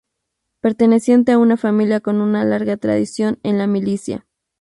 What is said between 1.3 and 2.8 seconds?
a una familia con una larga